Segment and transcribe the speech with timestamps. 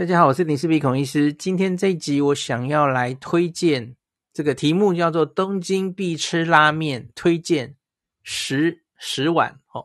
[0.00, 1.30] 大家好，我是林氏璧孔医师。
[1.30, 3.96] 今天这一集我想要来推荐
[4.32, 7.76] 这个题目叫做“东京必吃拉面”，推荐
[8.22, 9.84] 十十碗哦。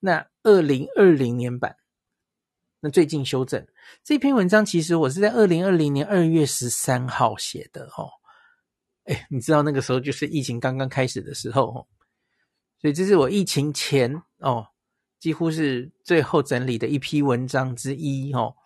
[0.00, 1.76] 那二零二零年版，
[2.80, 3.66] 那最近修正
[4.02, 8.08] 这篇文章，其实我是在二零二零年二月十三号写的哦。
[9.04, 11.86] 哎，你知道那个时候就是疫情刚刚开始的时候哦，
[12.80, 14.68] 所以这是我疫情前哦，
[15.18, 18.56] 几乎是最后整理的一批文章之一哦。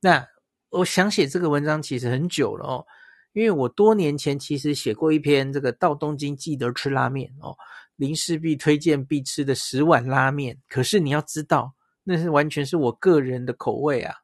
[0.00, 0.26] 那
[0.70, 2.86] 我想写这个文章其实很久了哦，
[3.32, 7.56] 因为我多年前其实写过一篇这个到东京记得吃拉面哦，
[7.96, 10.58] 林氏璧推荐必吃的十碗拉面。
[10.68, 11.74] 可是你要知道，
[12.04, 14.14] 那是完全是我个人的口味啊。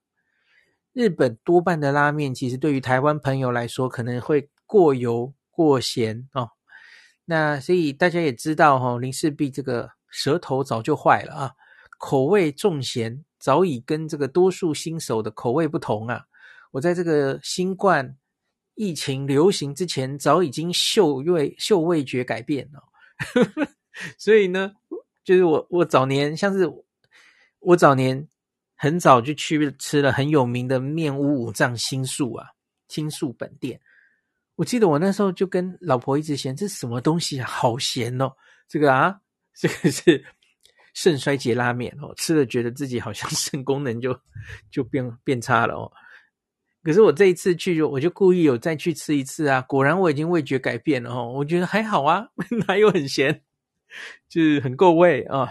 [0.93, 6.51] 日本多半的拉面其实对于台湾朋友来说可能会过油过咸哦。
[7.25, 11.53] 那所以大家也知道哈，林氏璧这个舌头早就坏了啊，
[11.99, 13.25] 口味重咸。
[13.45, 16.25] 早已跟这个多数新手的口味不同啊！
[16.71, 18.17] 我在这个新冠
[18.75, 22.83] 疫情流行之前，早已经嗅味嗅味觉改变了。
[24.17, 24.73] 所以呢，
[25.23, 26.67] 就是我我早年像是
[27.59, 28.27] 我早年
[28.77, 32.47] 很早就去吃了很有名的面屋五藏新宿啊，
[32.89, 33.79] 新宿本店。
[34.55, 38.33] 我记得我那时候就跟老婆一直嫌这什么东西，好咸哦！
[38.67, 39.21] 这个啊，
[39.53, 40.25] 这个是。
[40.95, 44.19] 肾衰竭拉面哦，吃了觉得自己好像 肾功能就
[44.71, 45.93] 就变变差了哦。
[46.83, 49.61] 可是我这一次去，我就故意有再去吃一次啊。
[49.63, 52.29] 果然我已经味觉改变了哦，我觉得还好啊，
[52.69, 53.43] 哪有很咸，
[54.29, 55.51] 就是很够味啊。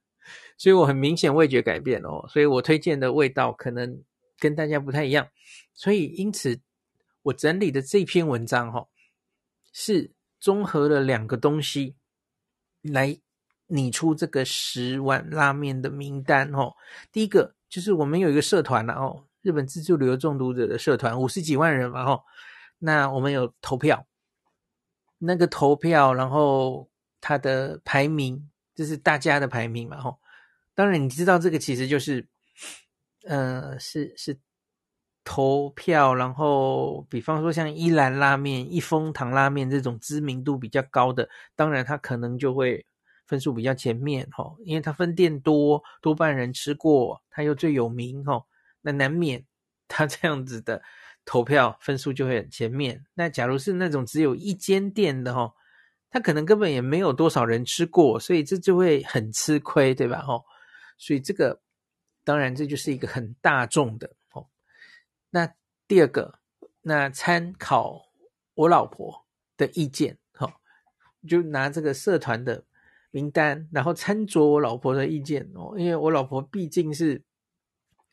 [0.56, 4.02] 所以我很明显味觉改变哦，所以我推荐的味道可能
[4.38, 5.28] 跟大家不太一样。
[5.74, 6.60] 所以因此
[7.22, 8.86] 我整理的这篇文章哈，
[9.72, 11.96] 是综合了两个东西
[12.82, 13.18] 来。
[13.68, 16.72] 拟出这个十碗拉面的名单哦，
[17.10, 22.22] 第一个就是我们有一个社团了哦，日本自助旅游中毒者的社团，五十几万人嘛哦，
[22.78, 24.06] 那我们有投票，
[25.18, 26.88] 那个投票，然后
[27.20, 30.16] 它的排名就是大家的排名嘛哦，
[30.74, 32.28] 当然你知道这个其实就是，
[33.24, 34.38] 呃，是是
[35.24, 42.86] 投票，然后比方说像一兰拉面、一风堂拉面这种知名度比较高的，当然它可能就会。
[43.26, 48.46] 分数比较前面哈，因为它分店多，多半人吃过，它又最有名哈，
[48.82, 49.44] 那难免
[49.88, 50.80] 它这样子的
[51.24, 53.04] 投票分数就会很前面。
[53.14, 55.52] 那假如是那种只有一间店的哈，
[56.08, 60.22] 它可能根本也没有多少人吃过，所以这就会很吃亏，对吧？
[60.22, 60.40] 哈，
[60.96, 61.60] 所以这个
[62.22, 64.46] 当然这就是一个很大众的哦。
[65.30, 65.52] 那
[65.88, 66.38] 第二个，
[66.82, 68.06] 那参考
[68.54, 69.26] 我老婆
[69.56, 70.60] 的意见哈，
[71.28, 72.62] 就拿这个社团的。
[73.10, 77.22] 名单，然后参酌我老婆的意见哦，因为我老婆毕竟是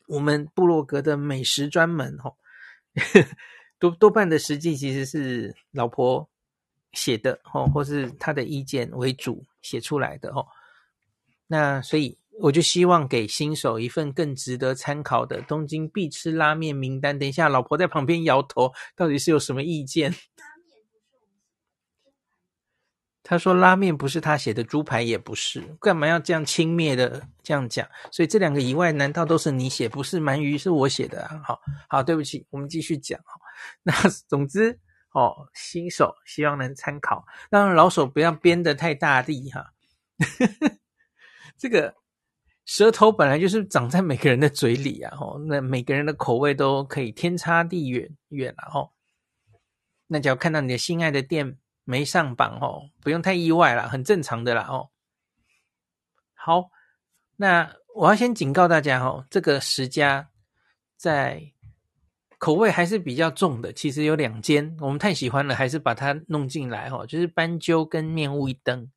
[0.08, 2.34] 我们部落格的美食专门哦，
[3.78, 6.28] 多多半的实际其实是老婆
[6.92, 10.46] 写的哦，或是她的意见为主写出来的哦。
[11.46, 17.18] 那所以我就希望给新手一份更值得参考的东京必吃拉面名单。
[17.18, 20.14] 等一下，老婆在旁边摇头，到底是有什么意见？
[23.26, 27.88] 他说拉面不是他写的，猪排也不是，干嘛要这样轻蔑的这样讲？
[28.12, 29.88] 所以这两个以外，难道都是你写？
[29.88, 31.40] 不是鳗鱼是我写的啊？
[31.42, 33.18] 好好，对不起，我们继续讲。
[33.82, 33.92] 那
[34.28, 34.78] 总之，
[35.12, 39.72] 哦，新手希望能参考，当然老手不要编得太大力哈。
[41.56, 41.94] 这个
[42.66, 48.92] 舌头本来就是长在每个人的嘴里啊，吼，那每个人的口味都可以天差地远远了吼。
[50.08, 54.90] 那只要看到你的心爱的店没上榜哦，不用太意外了，很正常的啦哦。
[56.34, 56.70] 好，
[57.36, 60.28] 那我要先警告大家哦，这个十家
[60.96, 61.50] 在。
[62.36, 67.06] 口味还是比较重的，其实有两间，我们太喜欢了，还是把它弄进来哦。
[67.06, 68.90] 就是斑鸠跟面雾一灯。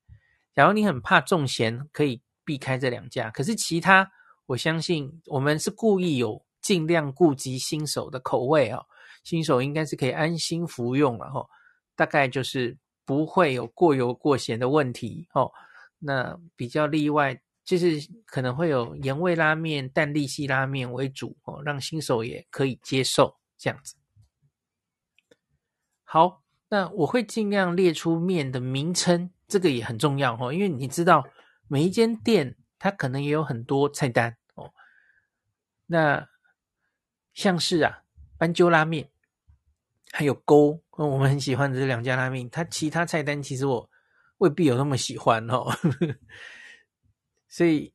[0.54, 3.30] 假如你很怕重咸，可以避开这两家。
[3.30, 4.12] 可是其他，
[4.48, 8.86] 我相信我们是故意有尽量顾及新手的口味哦。
[9.24, 11.48] 新手应该是可以安心服用了哈。
[11.98, 15.52] 大概就是不会有过油过咸的问题哦。
[16.00, 17.42] 那比较例外。
[17.68, 23.94] 就是可能会有盐味拉面、淡丽系拉面为主哦，让新手也可以接受这样子。
[26.06, 31.28] 好，那我会尽量列出面的名称，这个也很重要哦，因为你知道
[31.68, 34.72] 每一间店它可能也有很多菜单哦。
[35.88, 36.30] 那
[37.34, 38.04] 像是啊
[38.38, 39.12] 斑鸠拉面，
[40.18, 43.88] 还有勾，我们很喜欢的这两家拉面，它其他菜单其实我
[44.40, 45.68] 未必有那么喜欢哦。
[47.48, 47.94] 所以，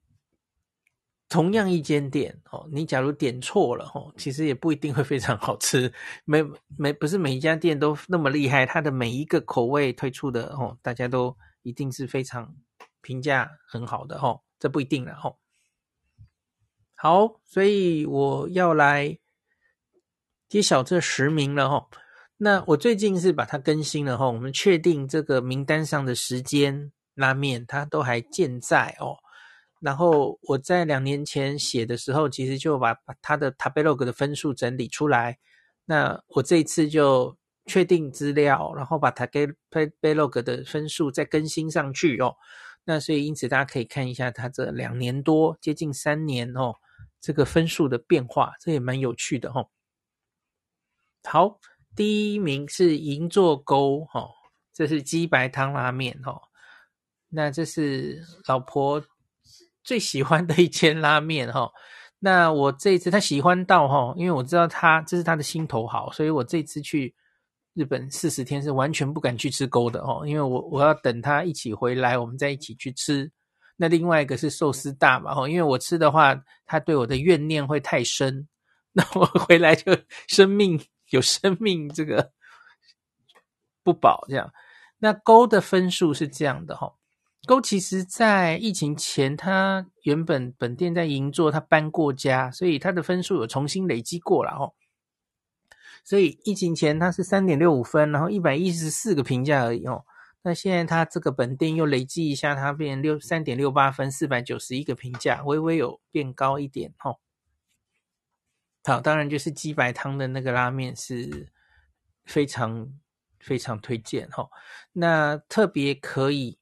[1.28, 5.92] 同样一间店哦，你假如点错了哦，其实也不一定会非常好吃。
[6.24, 6.44] 没
[6.78, 12.54] 没不是每一家店都那么厉害，它的每一个口味推出的哦，大家都一定是非常
[13.00, 15.34] 评价很好的哦，这不一定了哦。
[16.94, 19.18] 好，所以我要来
[20.48, 21.88] 揭晓这十名了哦。
[22.44, 29.18] 那我最近是把它更新了哦，我们确定这个名单上的时间拉面它都还健在哦。
[29.80, 35.38] 然后我在两年前写的时候，其实就把把它的 Tabelog 的分数整理出来。
[35.84, 37.36] 那我这一次就
[37.66, 42.34] 确定资料，然后把 Tabelog 的分数再更新上去哦。
[42.82, 46.74] 那所以因此大家可以看一下它这两年多接近三年哦，
[47.20, 49.68] 这个分数的变化，这也蛮有趣的哦。
[51.24, 51.60] 好，
[51.96, 54.30] 第一名是银座沟哦，
[54.72, 56.40] 这是鸡白汤拉面哦。
[57.28, 59.02] 那这是老婆。
[59.84, 61.68] 最喜欢的一间拉面哈，
[62.20, 67.12] 那我这一次他喜欢到哈，因为我知道他这是他的心头好，所以我这次去
[67.74, 73.28] 日本四十天是完全不敢去吃勾的哦，因为我我要等他一起回来，我们再一起去吃。
[73.76, 78.46] 那另外一个是寿司大嘛哈，因为我吃的话，他对我的怨念会太深，
[78.94, 79.92] 那我回来就
[80.28, 80.80] 生命
[81.12, 82.32] 有生命这个
[83.82, 84.52] 不保这样。
[84.98, 86.94] 那勾的分数是这样的哈。
[87.44, 94.74] 勾其实，在疫情前，他原本本店在银座，他搬过家，所以他的分数有重新累积过了哦。
[96.04, 100.04] 所以疫情前他是三点六五分，然后一百一十四个评价而已哦。
[100.42, 107.18] 那现在他这个本店又累积一下，他变六三点六八分，四百九十一个评价，微微有变高一点哦。
[108.84, 111.52] 好，当然就是鸡白汤的那个拉面是
[112.24, 112.92] 非常
[113.40, 114.50] 非常推荐哦。
[114.92, 116.58] 那特别可以。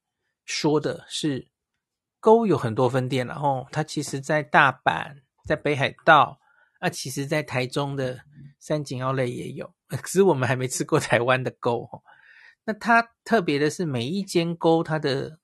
[0.47, 1.47] 说的是
[2.19, 6.41] 勾有很多分店，然后它其实在大阪、在北海道
[6.81, 8.25] 啊，其实在台中的
[8.59, 11.89] 三井奥莱也有， 可是我们还没吃过台湾的勾。
[12.65, 15.39] 那它特别的是每一间勾它的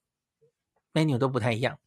[0.91, 1.79] menu 都不太一样，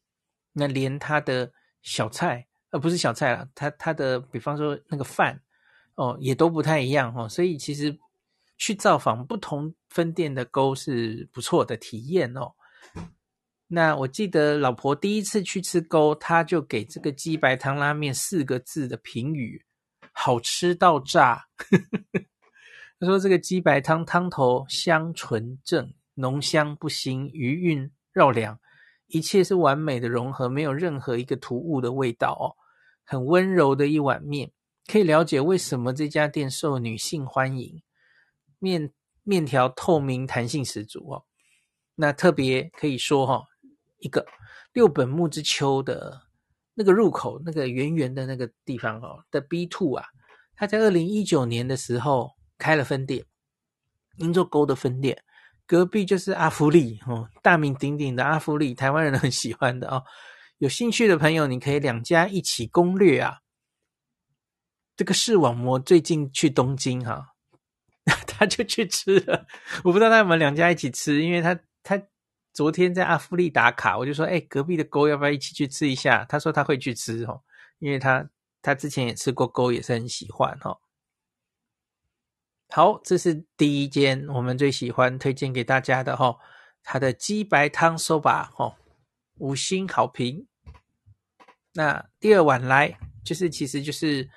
[0.53, 5.39] 那连它的小菜，呃，不是小菜啦，它它的比方说那个饭
[5.95, 7.97] 哦，也都不太一样哦，所以其实
[8.57, 12.53] 去造访不同分店的勾是不错的体验哦。
[13.67, 19.65] 那我记得老婆第一次去吃勾，她就给这个鸡白汤拉面四个字的评语：
[20.11, 21.45] 好吃到炸。
[22.99, 28.59] 她说这个鸡白汤汤头香醇正，浓香不腥，余韵绕梁，
[29.07, 32.45] 一切是完美的融合，没有任何一个突兀的味道哦，
[33.05, 34.51] 很温柔的一碗面，
[34.87, 37.81] 可以了解为什么这家店受女性欢迎。
[38.59, 38.91] 面
[39.23, 41.25] 面条透明，弹性十足哦。
[41.95, 43.45] 那特别可以说哈。
[44.03, 44.25] 一个
[44.73, 46.23] 六本木之丘的
[46.73, 50.03] 那个入口，那个圆圆的那个地方哦的 B two 啊，
[50.55, 53.23] 他在二零一九年的时候开了分店，
[54.17, 55.23] 银座沟的分店，
[55.67, 60.03] 隔壁就是阿福利哦，大名鼎鼎的阿福利，台湾人很喜欢的哦。
[60.61, 63.39] 有兴趣的朋友，你可以两家一起攻略啊。
[64.95, 67.33] 这个视网膜最近去东京哈、
[68.27, 69.47] 他就去吃了，
[69.83, 72.01] 我不知道他有没有两家一起吃，因为他他。
[72.53, 77.41] 昨天在阿夫利打卡，我就说：“哎，隔壁的沟要不要一起去吃一下？”他说他会去吃哦，
[77.79, 78.29] 因为他
[78.61, 80.77] 他之前也吃过沟，也是很喜欢哦。
[82.67, 86.35] 好，这是第一间我们最喜欢推荐给大家的哈，
[86.83, 88.75] 它的鸡白汤 soba 哈，
[89.37, 90.45] 五星好评。
[91.73, 94.29] 那第二碗来，就是其实就是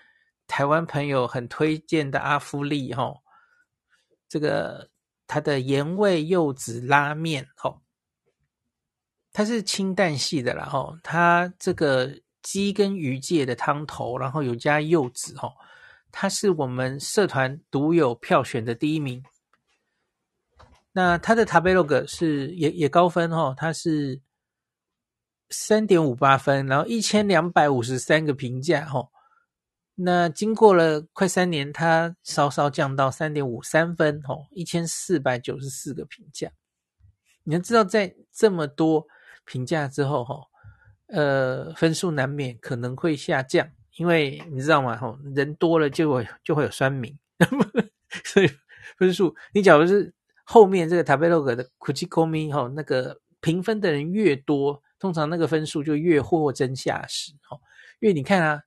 [0.47, 3.15] 台湾朋友很推荐的阿芙利哈，
[4.29, 4.91] 这个
[5.27, 7.81] 它的盐味柚子拉面哦，
[9.33, 15.53] 它是清淡系的啦哈，它这个鸡跟鱼介的汤头，然后有加柚子哈。
[16.13, 19.21] 它是我们社团独有票选的第一名。
[20.93, 24.21] 那它的 Tabelog 是也也高分哦，它是
[25.55, 29.11] 三点五八分，然后一千两百五十三个评价哦。
[29.95, 36.51] 那经过了快三年，它稍稍降到三点五三分哦，一千四百九十四个评价。
[37.45, 39.07] 你要知道，在这么多
[39.45, 40.41] 评价之后哈，
[41.07, 43.71] 呃，分数难免可能会下降。
[43.97, 44.97] 因为你知道吗？
[44.97, 47.17] 吼，人多了就会就会有酸民，
[48.25, 48.51] 所以
[48.99, 57.35] 分数你假如是后面这个 Tabelog 的 Kuchikomi 吼，那个评分的人越多，通常那个分数就越货真价实。
[57.51, 57.61] 哦，
[58.01, 58.63] 因为你看啊，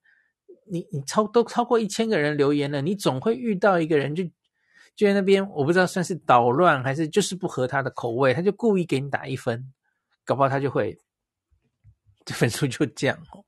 [0.70, 4.24] 你你超都超过一千个人留言了，你总会遇到一个人就
[4.96, 9.74] 就在那边，我不知道算是捣乱还是就是不合他的口味，他就故意给你打一分，
[10.24, 10.96] 搞不好他就会。
[12.24, 13.42] 这分数就降哦，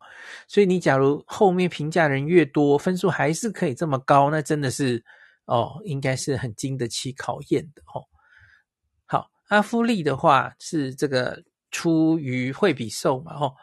[0.47, 5.03] 所以你假如后面评价人越多，分数还是可以这么高，那真的是
[5.47, 8.07] 哦，应该是很经得起考验的哦。
[9.05, 13.55] 好，阿夫利的话是这个出于惠比寿嘛，哦，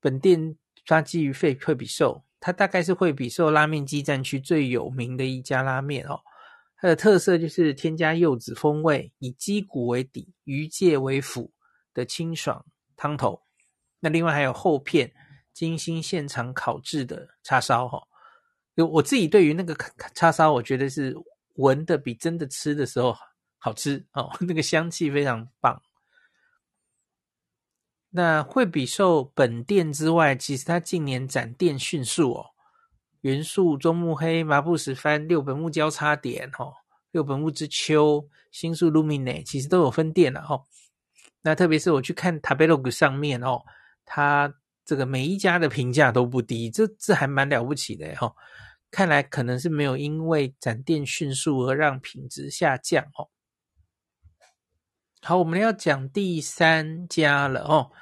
[0.00, 6.20] 本店抓基于费惠比寿，它大概是惠比寿拉面基站区最有名的一家拉面哦。
[6.76, 11.52] 它的特色就是添加柚子风味，以鸡骨为底，鱼介为辅
[11.94, 12.66] 的清爽
[12.96, 13.40] 汤头。
[14.00, 15.12] 那另外还有厚片
[15.52, 18.02] 精心现场烤制的叉烧哈，
[18.74, 19.76] 就我自己对于那个
[20.12, 21.14] 叉烧，我觉得是
[21.54, 23.14] 闻的比真的吃的时候
[23.58, 25.80] 好吃哦， 那个香气非常棒。
[28.14, 32.46] 那惠比寿本店之外，其实它近年展店迅速哦，
[33.22, 36.74] 元素中目黑、麻布十番、六本木交叉点哦，
[37.10, 40.64] 六本木之丘、新宿 Lumine 其实都有分店了哦。
[41.40, 43.62] 那特别是我去看 Tabelog 上面哦。
[44.04, 44.52] 他
[44.84, 48.34] 这个每一家的评价都不低，这这还蛮了不起的哈。
[48.90, 53.31] 看来可能是没有因为展店迅速而让品质下降哦。
[55.24, 57.92] 好，我们要讲第三家了哦。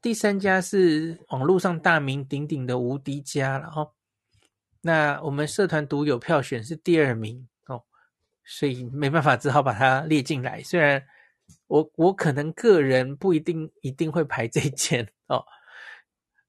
[0.00, 3.90] 第三家是网络上大名鼎鼎的无敌家了哦。
[4.80, 7.82] 那我们社团独有票选是第二名哦，
[8.44, 10.62] 所以没办法，只好把它列进来。
[10.62, 11.02] 虽然
[11.66, 15.08] 我我可能个人不一定一定会排这间。
[15.26, 15.44] 哦，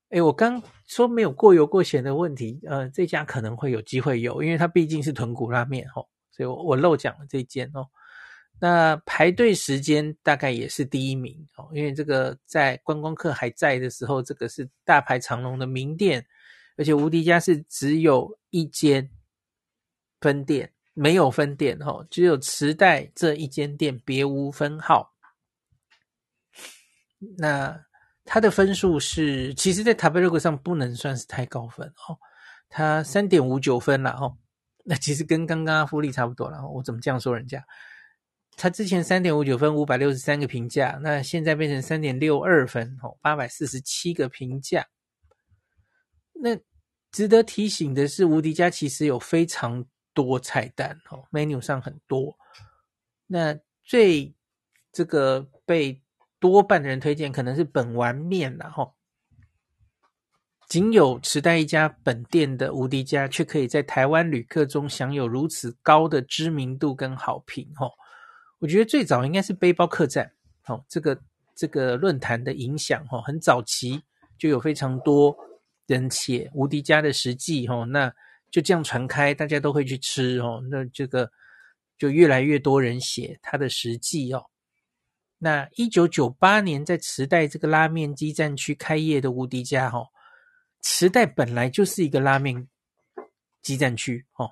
[0.09, 7.87] 诶，我刚说没有过油过咸的问题，呃，这家可能会有机会有，因为它毕竟是豚骨拉面哦，所以我我漏讲了这间哦。
[8.61, 16.23] 那排队时间大概也是第一名哦，因为这个在观光客还在的时候，这个是大排长龙的名店，
[16.77, 19.09] 而且无敌家是只有一间
[20.19, 25.15] 分店，没有分店哦，只有池袋这一间店，别无分号。
[27.37, 27.83] 那。
[28.23, 32.15] 他的分数是，其实，在 Tabelog 上不能算是太高分哦，
[32.69, 34.37] 他三点五九分了哦，
[34.85, 36.65] 那其实跟刚刚阿夫利差不多了。
[36.69, 37.61] 我怎么这样说人家？
[38.57, 44.85] 他之前三点五九分，五百六十三个评价，那现在变成三点六二分哦，八百四十七个评价。
[46.33, 46.55] 那
[47.11, 52.37] 值得提醒的是，无敌家其实有非常多菜单哦，menu 上很多。
[53.25, 54.35] 那最
[54.91, 56.01] 这个被
[56.39, 58.93] 多半的人推荐可能是本丸面啦，吼，
[60.67, 67.91] 仅有池袋一家本店的无敌家，却可以在台湾旅客中享有如此高的知名度跟好评，吼。
[68.61, 71.19] 我觉得最早应该是背包客栈，吼，这个
[71.55, 74.03] 这个论坛的影响，吼，很早期
[74.37, 75.35] 就有非常多
[75.87, 78.13] 人写无敌家的食记，吼，那
[78.51, 81.31] 就这样传开，大家都会去吃，吼，那这个
[81.97, 84.45] 就越来越多人写他的食记，哦。
[85.39, 90.09] 那一九九八年在池袋这个拉面基站区开业的无敌家，哦，
[90.83, 92.67] 池袋本来就是一个拉面
[93.63, 94.51] 基站区，哦，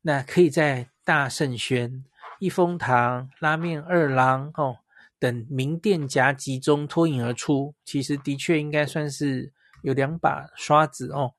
[0.00, 2.02] 那可以在大圣轩、
[2.42, 4.78] 一风堂、拉面二郎，哦
[5.20, 11.34] 等名店夹击中脱颖而出，其实的确应该算是有两把刷子哦。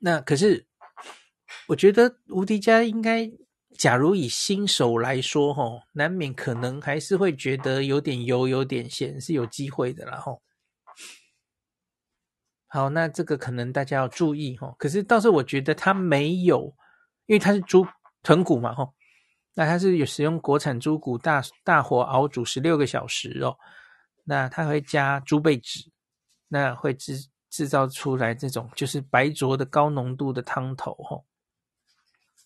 [0.00, 0.66] 那可是，
[1.68, 3.32] 我觉得无敌家应该。
[3.78, 10.42] 假如以新手来说，吼，难免可能还是会觉得有点油、有点咸，是有机会的啦，吼。
[12.66, 14.76] 好，那这个可能大家要注意，吼。
[14.78, 16.74] 可是倒是我觉得它没有，
[17.24, 17.86] 因为它是猪
[18.22, 18.94] 豚骨嘛，吼，
[19.54, 23.56] 那它是有使用国产猪骨大大火熬煮十六个小时哦，
[24.24, 25.90] 那它会加猪背脂，
[26.48, 31.24] 那会制制造出来这种就是白浊的高浓度的汤头，吼。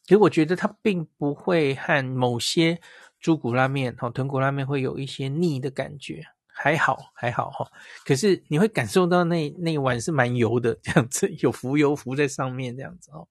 [0.05, 2.79] 其实我觉得它并不会和某些
[3.21, 7.67] 猪骨拉面、吼豚骨拉面会有一些腻的感觉，还好还好哈。
[8.05, 13.27] 可是你会感受到那那一碗是蛮油的，这样子有浮油浮在上面，这样子哦。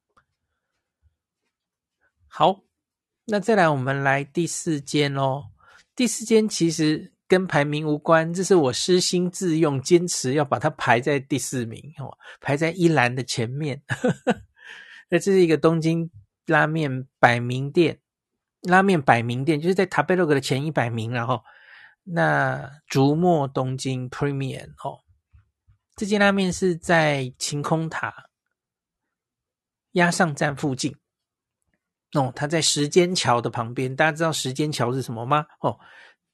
[2.35, 2.63] 好，
[3.25, 5.51] 那再来我们来第四间哦。
[5.95, 13.83] 第四间其实跟排名无关，这是我私心自用，坚持要把它排在第四名哦，排在一栏的前面。
[15.09, 16.09] 那这是一个东京。
[16.45, 18.01] 拉面百名店，
[18.63, 21.41] 拉面百名店就是在 Tabelog 的前一百名，然后
[22.03, 24.99] 那竹墨东京 Premium 哦，
[25.95, 28.13] 这间拉面是在晴空塔
[29.93, 30.97] 押上站附近
[32.13, 35.45] 哦，它在时间桥的旁边，大家知道时间桥是什么吗？
[35.61, 35.79] 哦，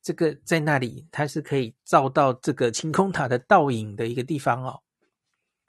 [0.01, 4.81] 这个在那里它是可以照到这个晴空塔的倒影的一个地方哦，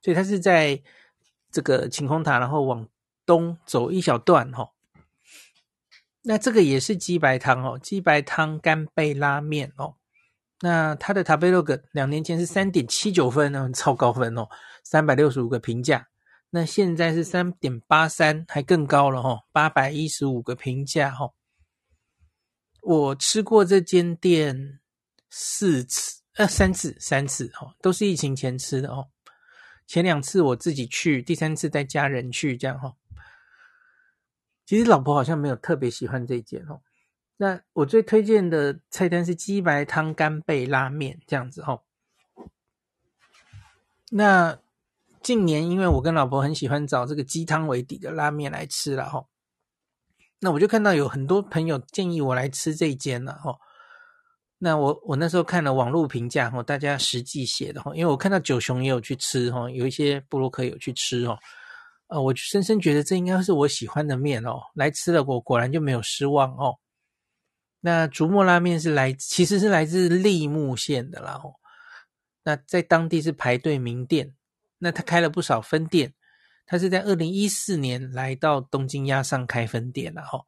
[0.02, 0.82] 所以它是在
[1.50, 2.88] 这个晴空塔，然后往。
[3.26, 4.70] 东走一小段哦，
[6.22, 9.94] 那这个也是鸡白汤哦，鸡白汤干贝拉面哦。
[10.62, 14.48] 那它的 Tabelog 两年前是三点七九分呢，超高分哦，
[14.82, 16.08] 三百六十五个评价。
[16.50, 21.32] 那现在是三点八三，还更高了哦，八百一十五个评价哦。
[22.82, 24.80] 我吃过这间店
[25.28, 29.08] 四次，呃，三次，三次哦，都是疫情前吃的哦。
[29.86, 32.96] 前两次我自己去，第三次带家人去，这样哈。
[34.66, 36.80] 其实老婆好像没有特别喜欢这间哦。
[37.36, 41.82] 那我最推荐的菜单是鸡白汤干贝拉面这样子哦。
[44.10, 44.58] 那
[45.22, 49.24] 近年因为我跟老婆很喜欢找这个鸡汤为底的拉面来吃了哈。
[50.40, 53.56] 那我就看到有很多朋友建议我来吃这一间了哈。
[54.58, 61.38] 那我我那时候看了网络评价哈，大家实际写的哈，因为我看到九雄也有去吃哈，有一些部落客有去吃哦。
[62.08, 66.76] 呃，我深深觉得这应该是我喜欢的面哦，来吃了我果然就没有失望哦。
[67.80, 71.54] 那竹墨拉面是来，其实是来自立木县的啦哦。
[72.42, 74.34] 那在当地是排队名店，
[74.80, 76.14] 那他开了不少分店，
[76.66, 80.44] 他是在二零一四年来到东京押上开分店了哦。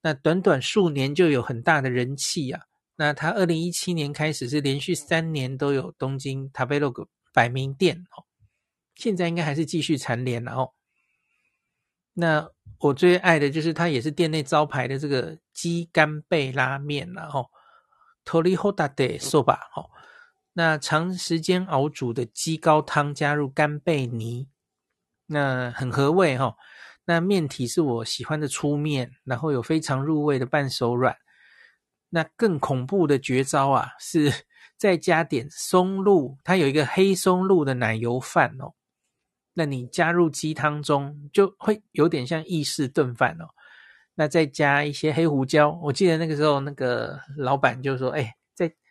[0.00, 2.62] 那短短数年就有很大的人气啊。
[2.96, 8.24] 那他二零一七年开始是连续三年都有东京 Tabelog 百名店哦，
[8.94, 10.72] 现在应该还是继续蝉联了哦。
[12.12, 17.50] 那我最爱的就是它，也是店内招牌的这个鸡干贝拉面然后
[18.24, 19.90] Tori Hotate Soba 哦，
[20.54, 24.48] 那长时间熬煮的鸡高汤加入干贝泥，
[25.26, 26.56] 那很合味哈。
[27.04, 31.16] 那面体是我喜欢的粗面，然后有非常入味的半熟软。
[32.10, 34.32] 那更恐怖的绝招啊，是
[34.78, 38.72] 再加点松露，它有一个黑松露的奶油饭哦。
[39.54, 43.46] 那你加入鸡汤中，就会有点像意式炖饭哦。
[44.14, 48.36] 那再加一些黑胡椒，我记得那个时候那个老板就说：“哎，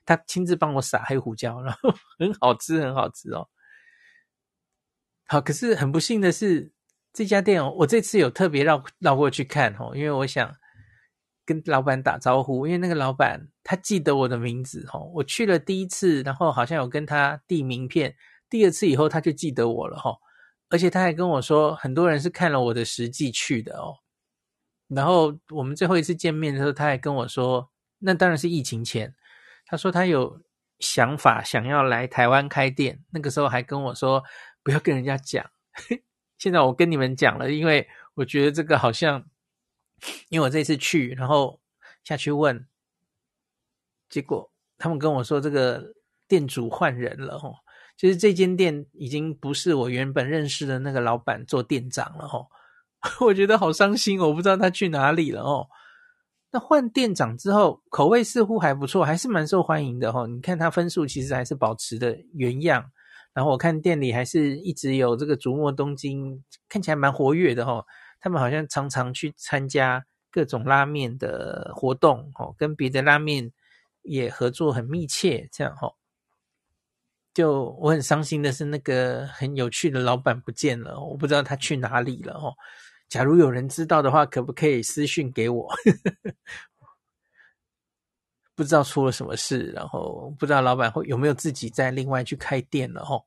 [0.06, 3.48] 他亲自帮我撒黑胡椒，然后很好吃，很好吃哦。”
[5.26, 6.72] 好，可是很不幸的是，
[7.14, 10.54] 这家店哦，我这次有特别绕绕过去看哦，因为我想
[11.46, 15.10] 跟老板打招呼，因为那个老板他记得我的名字哦。
[15.16, 18.16] 我去了第一次，然后好像有跟他递名片，
[18.50, 20.16] 第二次以后他就记得我了哈。
[20.70, 23.96] 而且他还跟我说，很多人是看了我的实际去的哦。
[24.88, 29.16] 然后我们最后一次见面的时候，他还跟我说，那当然是疫情前。
[29.74, 30.40] 他说他有
[30.78, 34.24] 想法想要来台湾开店，那个时候还跟我说
[34.62, 35.44] 不要跟人家讲。
[36.38, 39.26] 现在我跟你们讲了，因为我觉得这个好像，
[40.30, 41.60] 因为我这次去，然后
[42.04, 42.68] 下去问，
[44.10, 45.96] 结果他们跟我说这个
[46.28, 47.56] 店主换人了哦。
[47.98, 52.46] 其实这间店已经不是我原本认识的那个老板做店长了哦，
[53.26, 55.68] 我觉得好伤心，我不知道他去哪里了哦。
[56.54, 60.28] 那换店长之后，口味似乎还不错，还是蛮受欢迎的哦。
[60.28, 62.92] 你看他分数其实还是保持的原样，
[63.34, 67.84] 然后我看店里还是一直有这个竹墨东京，看起来蛮活跃的哦。
[68.20, 73.52] 他们好像常常去参加各种拉面的活动哦，跟别的拉面
[74.04, 75.96] 也合作很密切，这样哦。
[77.34, 82.54] 就我很伤心的是，那个很有趣的老板不见了，我不知道他去哪里了哦。
[83.14, 85.72] 假如有人知道的话，可不可以私讯给我？
[88.56, 93.24] 不知道出了什么事，然后不知道老板会有没有自己再另外去开店了哦。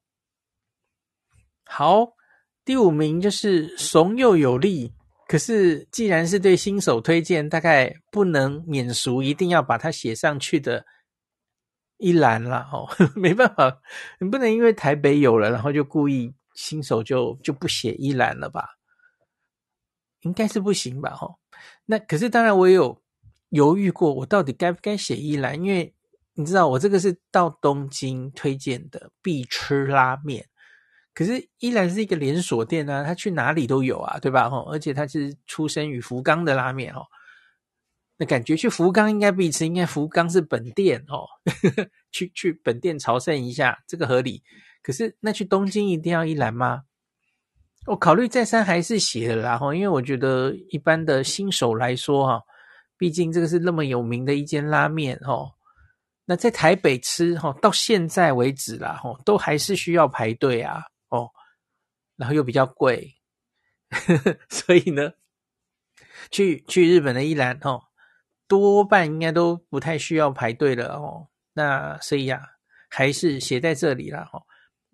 [1.66, 2.16] 好，
[2.64, 4.92] 第五名就是怂又有力
[5.29, 10.85] 可是既然是对新手推荐，大概不能免俗，一定要把它写上去的
[11.99, 12.88] 一栏了哦。
[13.14, 13.81] 没办法，
[14.18, 18.75] 你不能因为台北有了，然后就故意新手就就不写一栏了吧？
[20.26, 21.10] 应该是不行吧？
[21.10, 21.34] 哈，
[21.86, 23.00] 那可是当然我也有
[23.48, 25.54] 犹豫过，我到底该不该写一栏？
[25.54, 25.94] 因为
[26.34, 30.46] 你知道，我这个是到东京推荐的必吃拉面。
[31.14, 34.50] 可是一兰是一个连锁店啊，它去哪里都有啊，对吧？
[34.50, 37.06] 吼，而且它是出生于福冈的拉面哦，
[38.18, 41.24] 那感觉去福冈应该必吃，应该福冈是本店哦，
[42.12, 44.42] 去去本店朝圣一下，这个合理。
[44.82, 46.82] 可是那去东京一定要一兰吗？
[47.87, 52.42] 我考虑再三，还是写了啦，吼，因为我觉得一般的新手来说哈，
[52.99, 55.53] 毕竟这个是那么有名的一间拉面哦。
[56.25, 60.83] 那在台北吃哈，到现在为止啦，吼，都还是需要排队啊。
[61.09, 61.31] 哦，
[62.16, 63.14] 然后又比较贵，
[64.51, 65.12] 所以呢，
[66.33, 67.85] 去去日本的一兰哦，
[68.49, 71.29] 多半应该都不太需要排队了哦。
[71.53, 72.42] 那所以呀、啊，
[72.90, 74.42] 还是写在这里了哦。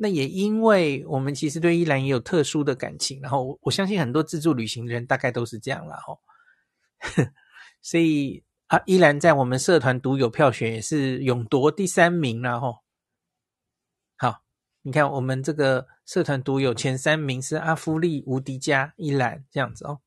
[0.02, 6.18] 那也因为我们其实对依兰也有特殊的感情，然后我，相信很多自助旅行的人大概都是这样了哦。
[7.80, 12.78] 所以啊，依兰在我们社团独有票选也是勇夺第三名了哦。
[14.84, 20.00] 你看，我们这个社团独有前三名是阿夫利、无敌家、依兰这样子哦。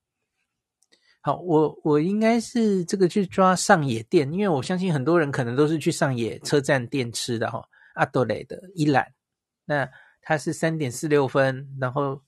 [1.21, 7.63] 好，我我应该是这个去抓上野店，因为我相信很多人可能都是去上野车站店吃的哈、哦。
[7.93, 9.14] 阿多雷的依兰，
[9.65, 9.89] 那
[10.21, 12.23] 它是三点四六分，然后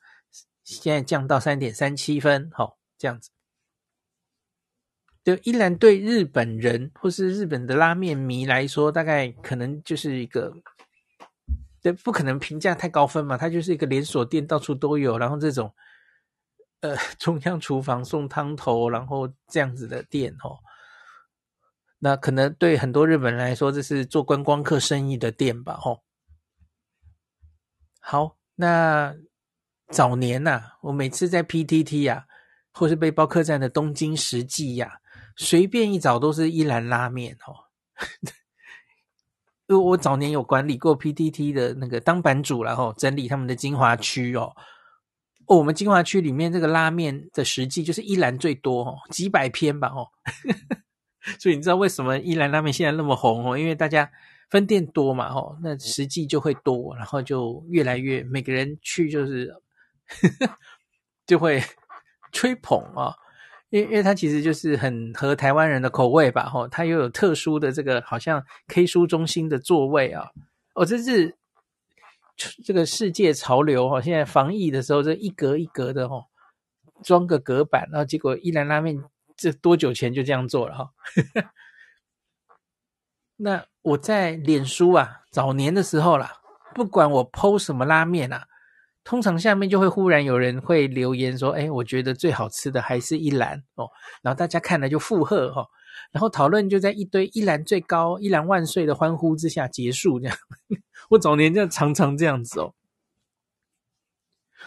[0.64, 3.30] 现在降到三点三七分，好、哦，这样子。
[5.24, 10.54] 对，依然对日本人或是日本的拉面迷来说，大概可能就是一个。
[11.80, 15.74] 对，不可能评价太高分嘛，它就是一个连锁店，到处都有，然后这种
[16.82, 20.58] 呃中央厨房送汤头，然后这样子的店哦，
[22.00, 26.04] 那可能对很多日本人来说，这是做观光客生意的店吧，吼。
[28.10, 29.14] 好，那
[29.90, 34.94] 早年呐、啊，我每次在 PTT 呀、啊，或是背包客栈的东京食记呀、啊，
[35.36, 37.68] 随便一找都是一兰拉面哦。
[39.68, 44.56] 因为我早年有管理过 PTT 的那个当版主，然后整理他们的精华区哦。
[45.48, 50.08] 哦，我们精华区里面这个拉面的实记就是一兰最多哦，几百篇吧哦。
[51.38, 53.58] 所以你知道为什么一兰拉面现在那么红哦？
[53.58, 54.10] 因为大家
[54.50, 59.54] 分店多嘛哦，那实际就会多，然后就越来越每个人去就是
[61.26, 61.62] 就会
[62.32, 63.14] 吹捧啊。
[63.70, 70.32] 因为因为它其实就是很合台湾人的口味吧，吼，它又有特殊的这个好像 K 书中心的座位啊，
[70.74, 71.36] 哦，这是
[72.64, 76.26] 这个世界潮流哈，现在防疫的时候这一格一格的哈，
[77.04, 79.04] 装个隔板，然后结果一兰拉面
[79.36, 80.94] 这多久前就这样做了哈，
[83.36, 86.34] 那我在脸书啊早年的时候啦，
[86.76, 88.46] 不管我 PO 什么拉面啊。
[89.06, 93.88] 通常下面就会忽然有人会留言说：“哎，我觉得最好吃的还是一兰哦。”
[94.22, 95.70] 然后大家看了就附和、哦，
[96.12, 100.20] 然后讨论就在一堆“一兰最高，一兰万岁”的欢呼之下结束。
[100.20, 100.38] 这样，
[101.12, 102.74] 我早年就常常这样子哦。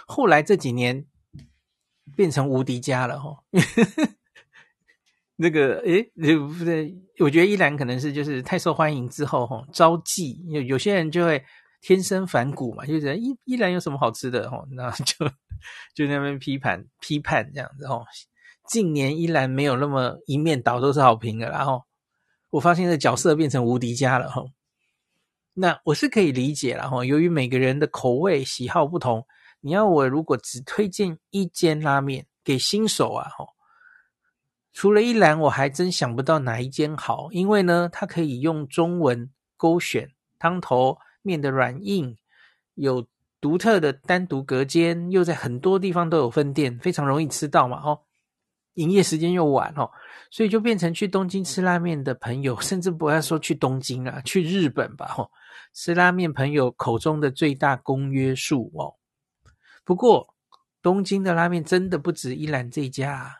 [0.06, 1.04] 后来这几年
[2.16, 3.44] 变成无敌家了、哦。
[5.40, 6.04] 那个哎，
[6.36, 11.42] 不对，我觉得依然可能是就是太受欢迎之后哈、招忌有有些人就会。
[11.82, 15.26] 天生反骨嘛，就觉得依依然有什么好吃的哦，那就
[15.96, 18.04] 就那边批判批判这样子哦。
[18.68, 21.82] 近年依然没有那么一面倒都是好评的，然后
[22.50, 24.44] 我发现这角色变成无敌家了哈。
[25.54, 29.24] 那我是可以理解了哈，由于每个人的口味喜好不同，
[29.62, 33.46] 你要我如果只推荐一间拉面给新手啊哈，
[34.72, 40.98] 除了一兰我还真想不到哪一间好，因为呢，它可以用中文勾选汤头。
[41.22, 42.16] 面的软硬
[42.76, 43.06] 有
[43.42, 48.00] 独特的单独隔间，又在很多地方都有分店，非常容易吃到嘛，哦，
[48.72, 49.90] 营业时间又晚哦，
[50.30, 55.30] 所以就变成去东京吃拉面的朋友， 甚至不要说去东京啊，去日本吧，哦，
[55.74, 58.96] 吃拉面朋友口中的最大公约数哦。
[59.84, 60.34] 不过
[60.80, 63.39] 东京的拉面真的不止一兰这家，啊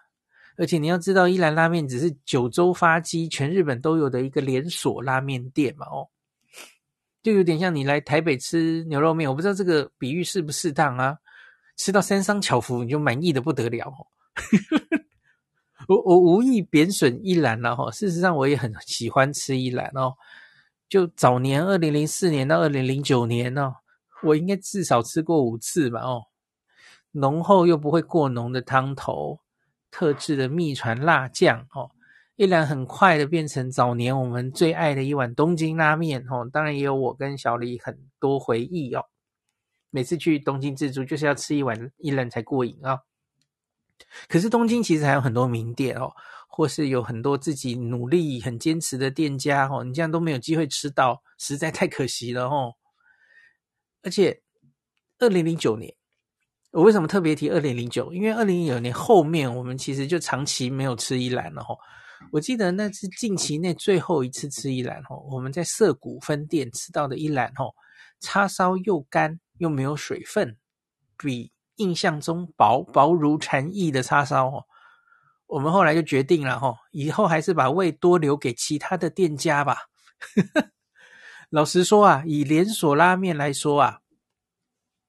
[0.60, 6.06] 而且你要知道，一兰拉面只是九州发迹，全日本都有的一个连锁拉面店嘛，哦。
[7.22, 11.16] 就有点像你来台北吃牛肉面，我不知道这个比喻适不适当啊？
[11.76, 14.06] 吃到三商巧福，你就满意的不得了哦。
[15.88, 20.12] 我我无意贬损一兰了哈，事实上我也很喜欢吃一兰哦。
[20.90, 23.76] 就早年二零零四年到二零零九年哦，
[24.22, 26.24] 我应该至少吃过五次吧哦。
[27.12, 29.40] 浓厚又不会过浓的汤头，
[29.90, 31.90] 特制的秘传辣酱哦，
[32.36, 36.48] 一兰很快的变成早年我们最爱的一碗东京拉面哦。
[36.52, 39.04] 当然也有我跟小李很多回忆哦。
[39.90, 43.00] 每次去东京自助就是要吃一碗一兰才过瘾啊、
[44.28, 46.12] 可是东京其实还有很多名店哦，
[46.48, 52.76] 或是有很多自己努力很坚持的店家哦，你这样都没有机会吃到，实在太可惜了哦。
[54.02, 54.42] 而且
[55.18, 55.94] 二零零九年。
[56.72, 58.12] 我为什么特别提二零零九？
[58.12, 61.74] 因为二零零九年后面我们其实就长期没有吃一兰了哈。
[62.30, 65.16] 我记得那是近期内最后一次吃一兰哈。
[65.32, 67.64] 我们在涩谷分店吃到的一兰哈，
[68.20, 70.56] 叉烧又干又没有水分，
[71.18, 74.64] 比印象中薄薄如蝉翼的叉烧哦。
[75.46, 79.76] 我们后来就决定了哈，以后还是把胃多留给其他的店家吧。
[81.50, 83.98] 老实说啊，以连锁拉面来说啊。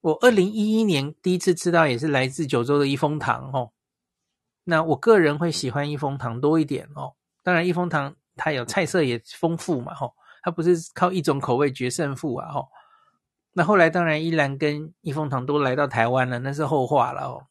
[0.01, 3.71] 我二零一一年第一次吃到也是来自九州的一风堂哦，
[4.63, 7.13] 那我个人会喜欢一风堂多一点哦。
[7.43, 12.69] 当然一风堂它有菜色也丰富嘛吼，它不是靠一种口味决胜负啊吼。
[13.53, 17.45] 那后来当然一兰跟一风堂都来到台湾了，那是后话了哦。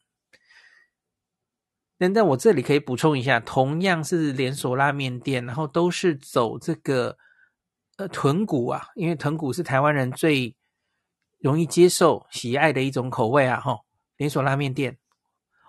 [1.99, 7.17] 但在我这里可以补充一下，同样是连锁拉面店，然后都是走这个
[7.97, 10.57] 呃豚骨啊，因为豚骨是台湾人最。
[11.41, 13.59] 容易接受、喜爱的一种口味啊！
[13.59, 13.81] 哈，
[14.17, 14.99] 连锁拉面店，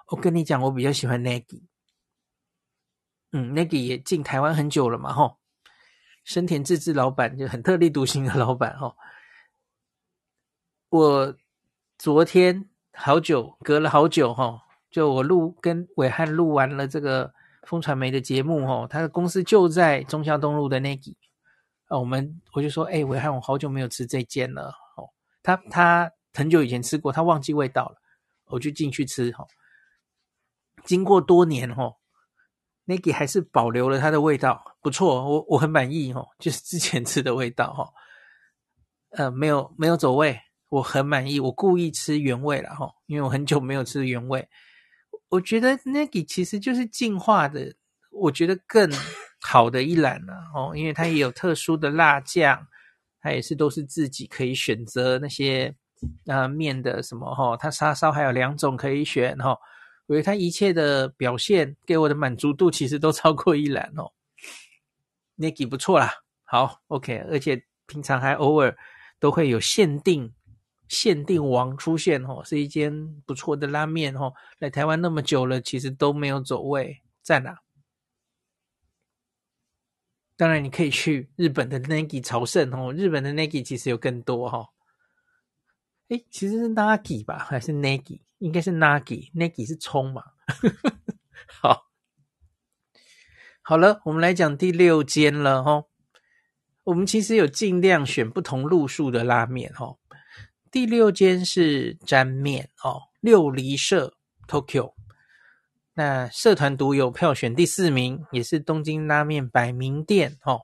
[0.10, 1.64] 我跟你讲，我比较喜欢 Nagi。
[3.32, 5.38] 嗯，Nagi 也进台湾很久了嘛，哈。
[6.24, 8.96] 生田自治老板就很特立独行的老板，哈。
[10.90, 11.36] 我
[11.98, 21.16] 昨天好久隔了好久，哈，就我录跟伟汉录完了这个风传媒的节目，哈，他的公司就在中孝东路的 Nagi。
[21.88, 24.81] 啊，我们我就说，哎，伟汉，我好久没有吃这间了。
[25.43, 27.95] 他他很久以前吃过，他忘记味道了，
[28.45, 29.45] 我就进去吃哈。
[30.84, 31.93] 经过多年哈
[32.88, 37.89] ，Negi 还是保留了它的味道，不错，我我很满意哈，就是之前吃的味道哈。
[39.12, 41.39] 呃，没有没有走味，我很满意。
[41.39, 44.49] 我故意吃原味了哈，因为我很久没有吃原味。
[45.30, 47.75] 我觉得 Negi 其实就是进化的，
[48.12, 48.89] 我觉得更
[49.41, 52.67] 好的一兰了哦，因为它也有特殊的辣酱。
[53.22, 55.74] 它也是都是自己可以选择那些
[56.26, 59.58] 呃面的什么哈，它叉烧还有两种可以选哈，
[60.08, 64.12] 我觉得它一切的表现给我的满足度其实都超过一兰哦。
[65.38, 66.12] Negi 不错啦，
[66.44, 68.76] 好 OK，而且平常还偶尔
[69.20, 70.34] 都会有限定
[70.88, 77.60] 限定王出现哦，是一间不错的拉面哦，来台湾那么久了，其实都没有走味，赞啊！
[80.41, 82.91] 当然，你可以去日本的 Nagi 朝圣哦。
[82.91, 84.69] 日本的 Nagi 其实有更多哈。
[86.08, 88.21] 诶，其实是 Nagi 吧，还是 Nagi？
[88.39, 90.23] 应该是 Nagi，Nagi 是葱嘛？
[91.45, 91.91] 好，
[93.62, 95.84] 好了，我们来讲第六间了哈。
[96.86, 99.95] 我们其实有尽量选不同路数的拉面哈。
[100.71, 104.95] 第六间是沾面哦，六离社 Tokyo。
[106.02, 110.62] 那社团独有票选第四名，也是东京拉面百名店哦。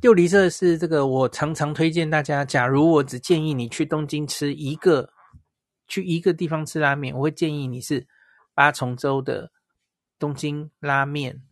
[0.00, 2.46] 六离舍是这个，我常常推荐大家。
[2.46, 5.10] 假如我只建议你去东京吃一个，
[5.86, 8.06] 去一个地方吃拉面，我会建议你是
[8.54, 9.52] 八重洲的
[10.18, 11.42] 东京拉面，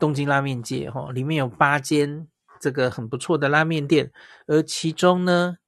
[0.00, 2.26] 东京拉面街哈，里面有八间
[2.58, 4.10] 这个很不错的拉面店，
[4.48, 5.58] 而其中呢。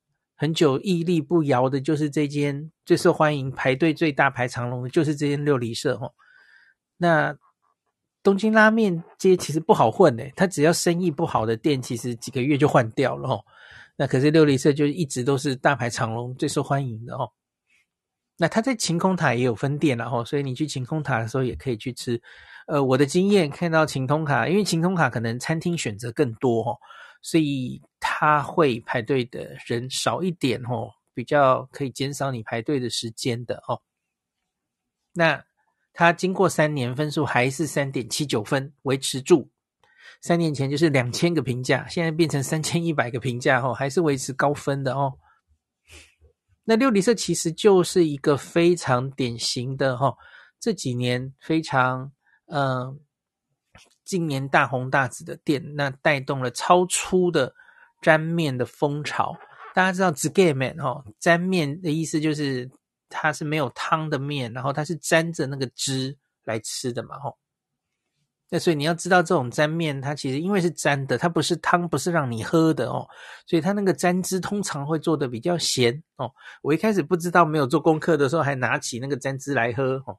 [0.43, 6.13] 很久屹立不摇的，就是这间最受欢迎、排队最大排长龙的，就是这间六离舍哦。
[6.97, 7.33] 那
[8.25, 13.45] 东京拉面街其实不好混诶，它只要生意不好的店，其实几个月就换掉了哦。
[13.95, 17.31] 那可是六离舍就一直都是大排长龙、最受欢迎的哦。
[18.37, 22.21] 那它在晴空塔也有分店了哦，所以你去晴空塔的时候也可以去吃。
[22.67, 26.77] 呃，我的经验看到晴空塔，因为晴空塔可能餐厅选择更多哦。
[27.23, 33.81] 所以他会排队的人少一点哦，比较可以减少你排队的时间的哦。
[35.13, 35.45] 那
[35.93, 39.49] 他经过三年，分数还是三点七九分，维持住。
[40.21, 45.19] 三年前就是两千个评价，现在变成三千一百个评价哦，还是维持高分的哦。
[46.65, 50.17] 那六里舍其实就是一个非常典型的哈，
[50.59, 52.13] 这几年非常
[52.47, 53.01] 嗯。
[54.13, 57.55] 今年大红大紫的店，那带动了超粗的
[58.03, 59.35] 沾面的风潮。
[59.73, 62.71] 大家知道 “zuke 面”哈，沾面的意思就是
[63.09, 67.39] 它是没有汤的面，然后它是沾着那个汁来吃的嘛，吼。
[68.51, 73.09] 那所以你要知道，这种沾面它其实因为是沾的，它不是汤，不是让你喝的哦，
[73.47, 76.31] 所以它那个沾汁通常会做的比较咸哦。
[76.61, 80.19] 我一开始不知道，没有做功课的时候，还拿起那个沾汁来喝哦。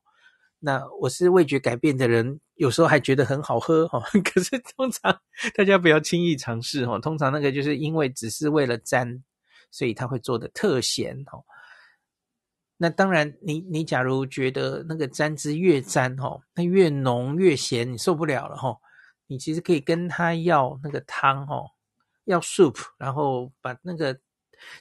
[0.66, 4.00] 那我是味觉改变的人，有时候还觉得很好喝哈。
[4.24, 5.20] 可是通常
[5.56, 6.98] 大家不要轻易尝试哈。
[7.00, 9.22] 通常那个就是因为只是为了沾，
[9.72, 11.44] 所以他会做的特咸哈。
[12.78, 18.78] 那当然你，你假如觉得那个沾汁越沾哈，那越浓越咸，你受不了了哈。
[19.28, 21.62] 你其实可以跟他要那个汤哈，
[22.24, 24.18] 要 soup，然后把那个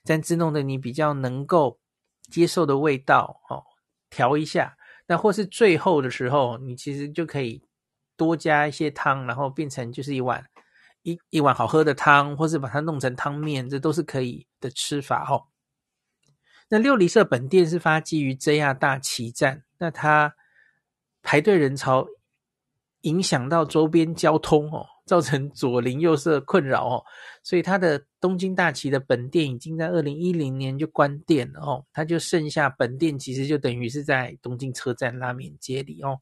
[0.04, 1.80] 沾汁弄得你比较能够
[2.30, 3.64] 接受的味道哈，
[4.08, 4.76] 调一下。
[5.12, 7.62] 那或是最后的时候，你其实就可以
[8.16, 10.42] 多加一些汤，然后变成就是一碗
[11.02, 15.48] 一一碗好喝的汤，或是把它弄成汤面，这都是可以的吃法哦。
[16.70, 20.34] 那六里社本店是发基于 JR 大旗站，那它
[21.22, 22.06] 排队人潮
[23.02, 27.04] 影响到周边交通哦，造成左邻右舍困扰哦，
[27.42, 36.20] 所以它的东京大崎的本店已经在二零一零年就关店了哦，它就剩下本店，其实就等于是在东京车站拉面街里哦。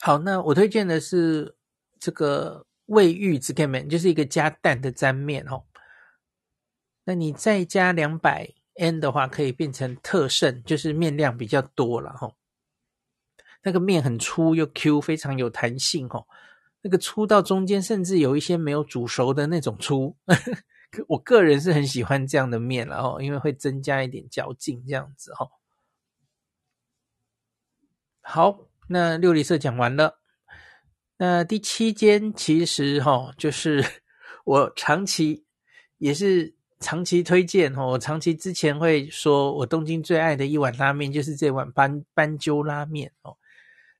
[0.00, 1.56] 好，那我推荐的是
[1.98, 5.64] 这个味玉渍け面，就是一个加蛋的沾面哦。
[7.04, 12.32] 那你再加两百 N 的话，可以变成特盛，就是面量比较多了哈。
[13.62, 16.26] 那个面很粗又 Q，非常有弹性哦。
[16.82, 20.16] 那个粗到中间，甚至有一些没有煮熟的那种粗。
[21.06, 25.48] 我个人是很喜欢这样的面了哈，因为会增加一点嚼劲，这样子哈。
[28.20, 30.20] 好，那六离舍讲完了。
[31.18, 33.84] 那第七间其实哈，就是
[34.44, 35.44] 我长期
[35.98, 36.56] 也是。
[36.80, 43.36] 长期推荐哦，我长期之前会说，我东京最爱的一碗拉面就是这碗斑斑鸠拉面哦。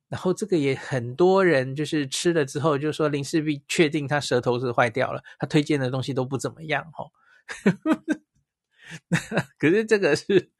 [0.08, 7.12] 然后这个也很多人就是吃了之后就说林氏璧确定他舌头是坏掉了，他推荐的东西都不怎么样哦。
[9.58, 10.50] 可是这个是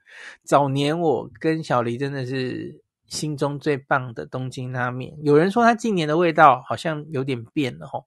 [0.44, 5.16] 早年我跟小黎真的是心中最棒的东京拉面。
[5.22, 8.04] 有人说他近年的味道好像有点变了哦。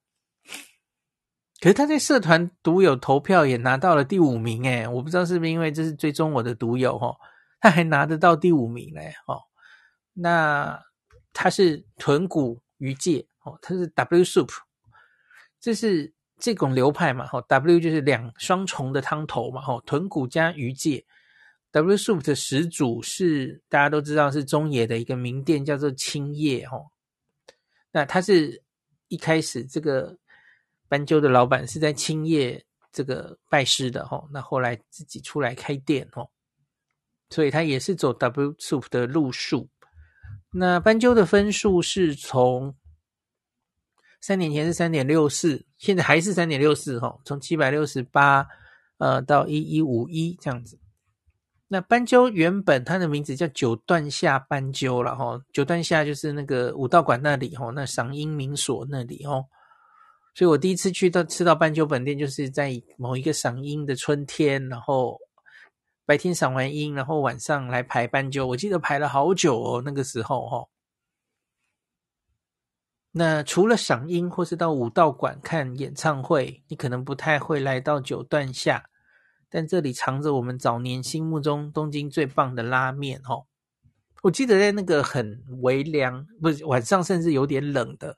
[1.59, 7.15] 可是他在社团独有投票也拿到了第五名诶，我不知道是不是因为这是追踪我的读友齁，
[7.59, 9.43] 他还拿得到第五名嘞齁。
[10.13, 10.81] 那
[11.33, 14.49] 他是豚骨鱼介哦，他是 W soup，
[15.59, 21.05] 这是这种流派嘛齁，W 就是两双重的汤头嘛齁，豚骨加鱼介。
[21.71, 26.91] W soup 的始祖是大家都知道是中野的一个名店叫做青叶哦，
[27.91, 28.63] 那他是
[29.07, 30.17] 一开始这个。
[30.91, 36.29] 斑鸠的老板是在青叶这个拜师的齁，那后来自己出来开店哦，
[37.29, 39.69] 所以他也是走 W Soup 的路数。
[40.53, 42.75] 那斑鸠的分数是从
[44.19, 48.45] 三年前是三点六四，现在还是三点六四哈，从七百六十八
[48.97, 50.77] 呃到一一五一这样子。
[51.69, 59.45] 那斑鸠原本它的名字叫九段下斑鸠了哈，九段下就是那个武道馆那里哈，那赏樱名所那里哦。
[60.35, 65.17] 所以我第一次去到吃到斑鸠本店，就是在某一个赏樱的春天，然后
[66.05, 68.47] 白天赏完樱，然后晚上来排斑鸠。
[68.47, 70.69] 我记得排了好久哦，那个时候、哦。
[73.11, 78.89] 那除了赏樱或是到武道馆看演唱会，你可能不太会来到九段下，
[79.49, 83.45] 但这里藏着我们早年心目中东京最棒的拉面哦。
[84.23, 88.17] 我记得在那个很微凉，不是晚上，甚至有点冷的。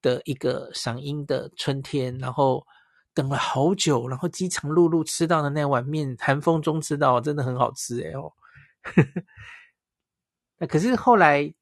[0.00, 2.66] 的一个赏樱的春天，然后
[3.14, 8.32] 等了好久，然后饥肠辘辘吃到的那碗面，寒风中吃到，真的很好吃哎哦。
[10.58, 11.52] 那可是后来，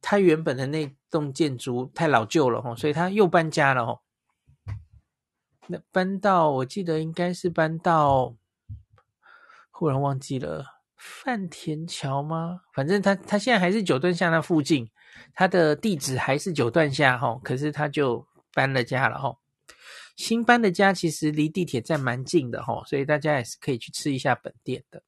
[0.00, 4.00] 他原本的那栋建筑太老旧了哦，所以他又搬家了哦。
[5.66, 8.34] 那搬到我记得应该是搬到，
[9.70, 12.60] 忽然忘记了饭田桥吗？
[12.72, 14.90] 反正他他现在还是九段下那附近。
[15.32, 19.36] 他的地址还是九段下哈，可是他就搬了家了哈。
[20.16, 25.02] 新搬的家其实离地铁站蛮近的哈，所以大家也是可以去吃一下本店的。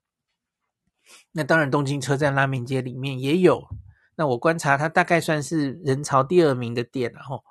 [1.32, 3.68] 那当然，东京车站拉面街里面也有。
[4.16, 7.42] 那我观察，它大概算是人潮第二名的店了哈。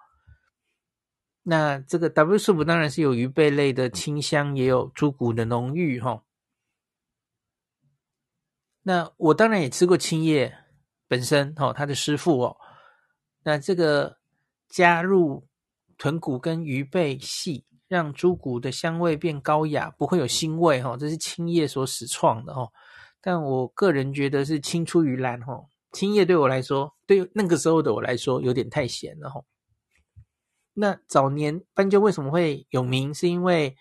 [1.43, 6.23] 那这个 W Soup 当然是有鱼贝类的清香，也有猪骨的浓郁哈。
[8.81, 10.59] 那我当然也吃过青叶。
[11.07, 12.57] 本身哦，他的师傅哦，
[13.43, 14.17] 那这个
[14.67, 15.47] 加入
[15.97, 20.97] 豚骨跟鱼背细，让猪骨的香味变高雅，不会有腥味哈。
[20.97, 22.71] 这是青叶所始创的哦，
[23.21, 25.65] 但我个人觉得是青出于蓝哈。
[25.91, 29.41] 青叶对我来说，对那个时候的我来说，有点太咸了哈。
[30.73, 33.13] 那早年斑鸠为什么会有名？
[33.13, 33.77] 是因为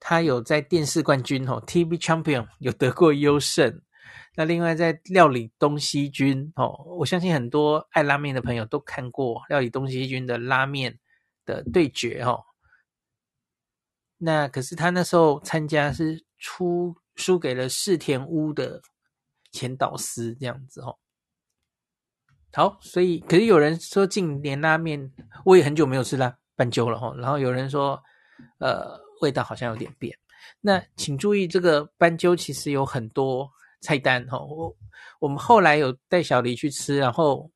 [0.00, 3.82] 他有在电视冠军哦，TV Champion 有得过优胜。
[4.36, 10.98] 那另外在料理东西军哦，我相信很多爱拉面的朋友都看过料理东西军的拉面
[11.44, 12.44] 的对决哦。
[14.18, 18.80] 那可是他那时候参加是出输给了世田屋的
[19.52, 20.98] 前导师这样子哦。
[22.52, 25.12] 好，所以可是有人说近年拉面，
[25.44, 27.14] 我也很久没有吃拉斑鸠了哈。
[27.16, 28.02] 然后有人说，
[28.58, 30.16] 呃，味道好像有点变。
[30.60, 33.50] 那请注意，这个斑鸠其实有很多。
[33.80, 34.74] 菜单哈，我
[35.18, 37.50] 我们后来有带小黎去吃，然后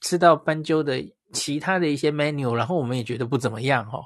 [0.00, 1.02] 吃到斑鸠的
[1.32, 4.00] 其他的一些 menu，然后我们也觉得不怎么样哈，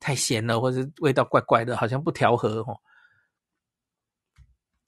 [0.00, 2.76] 太咸了，或者味道怪怪的，好像不调和哈。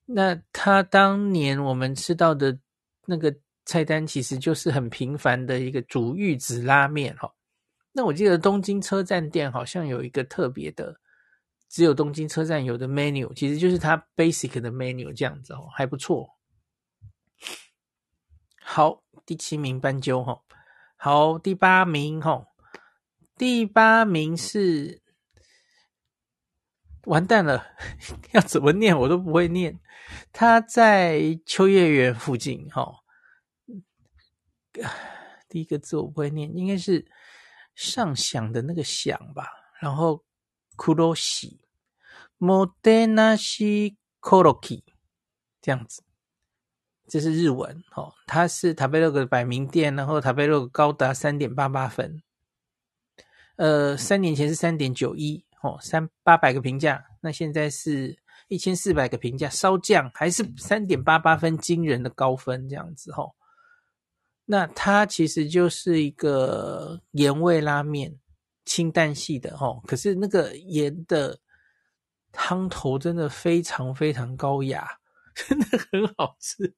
[0.05, 2.59] 那他当年我们吃到的
[3.07, 7.33] 那个菜单，其实就是很平凡的一个煮玉子拉面哈。
[7.93, 10.99] 那我记得东京车站店好像有一个特别的。
[11.71, 16.27] 只有东京车站有的 menu，其实就是它 basic 的 menu 这样子哦，还不错。
[18.59, 20.41] 好，第七名斑鸠哈，
[20.99, 22.47] 好，第八名吼，
[23.37, 25.01] 第八名是
[27.05, 27.65] 完蛋了，
[28.35, 29.81] 要怎么念我都不会念。
[30.33, 32.97] 它在秋叶原附近哈，
[35.49, 37.07] 第一个字我不会念，应该是
[37.75, 39.49] 上响的那个响吧，
[39.81, 40.25] 然后。
[40.81, 41.61] 库洛西，
[42.37, 44.85] 莫德纳西，库洛基，
[45.61, 46.05] 这样子，
[47.09, 48.13] 这是日文哦。
[48.27, 52.23] 它是塔贝洛格的百名店，然后塔贝洛格高达三点八八分，
[53.57, 58.17] 呃，三年前是三点九一哦，三八百个评价，那现在是
[58.49, 63.35] 一千四百个评价，稍降，还是三点八八分，惊人的高分这样子哦。
[64.45, 68.19] 那它其实就是一个盐味拉面。
[68.65, 71.39] 清淡系的哦，可是那个盐的
[72.33, 74.87] 汤头真的非常非常高雅，
[75.35, 76.75] 真的很好吃。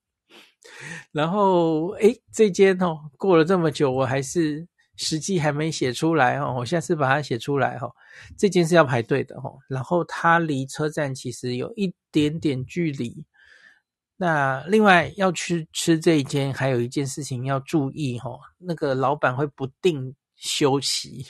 [1.13, 7.91] 然后诶，这间哦，过了这么久，我还是实际还没写出来哦，我下次把它写出来哦。
[8.37, 13.25] 这间是要排队的哦，然后它离车站其实有一点点距离。
[14.17, 21.27] 那另外要去吃这一间，还有一件事情要注意哦，那个老板会不定休息。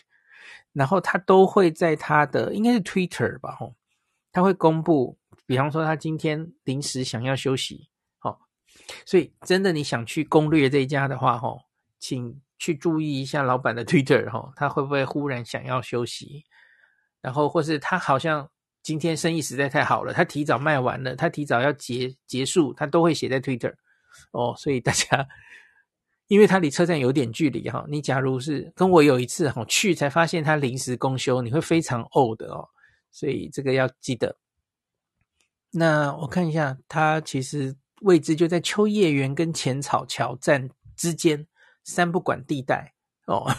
[0.73, 3.75] 然后他都会在他的应该是 Twitter 吧，吼，
[4.31, 7.90] 他会公布，比方说他今天临时想要休息，
[9.05, 11.61] 所以真的你想去攻略这一家的话，吼，
[11.99, 16.45] 请去注意一下老板的 Twitter，吼，他会不会忽然想要休息，
[17.21, 18.49] 然后或是他好像
[18.83, 23.75] 今天生意实在太好了，他提早卖完了，他提早要结结束，他都会写在 Twitter，
[24.33, 25.27] 哦，所以大家。
[26.29, 32.69] 因为他离车站有点距离哈，你假如是跟我有一次哈去才发现他临时公休，你会非常呕的哦，
[33.11, 34.37] 所以这个要记得。
[35.73, 41.47] 那我看一下，他其实位置就在秋叶原跟浅草桥站之间
[41.85, 42.95] 三不管地带
[43.27, 43.51] 哦，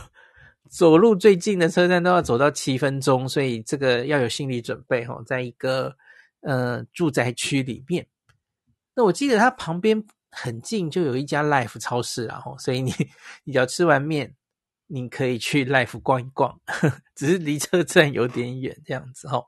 [0.69, 5.95] 走路最近的车站都要走到七分钟，所以这个要有心理准备哦，在一个
[6.41, 8.07] 呃住宅区里面。
[8.95, 10.05] 那我记得它旁边。
[10.33, 12.89] 很近就有一家 Life 超市，然后所以你
[13.43, 14.33] 你只要吃完面，
[14.87, 16.57] 你可以去 Life 逛一逛，
[17.15, 19.43] 只是离车站有点远这样子哦。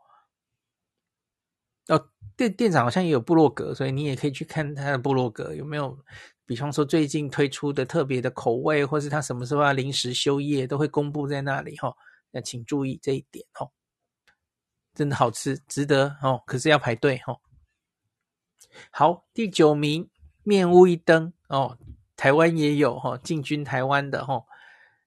[1.87, 5.97] 哦，店店长好像也有部落格，所以你也可以去看他的部落格有没有，
[6.45, 11.95] 比方说最近推出的特别的口味，或是他什么时候要临时休业，都会公布在那里哈、哦。
[12.31, 13.69] 那请注意这一点哦，
[14.93, 17.39] 真的好吃，值得哦，可是要排队哦。
[18.91, 20.09] 好，第九名。
[20.45, 21.77] 面屋一灯哦，
[22.17, 24.45] 台湾也有哈、哦，进军台湾的哈、哦，